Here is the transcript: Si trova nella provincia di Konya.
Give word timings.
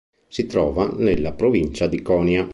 Si 0.29 0.47
trova 0.47 0.87
nella 0.97 1.31
provincia 1.31 1.85
di 1.85 2.01
Konya. 2.01 2.49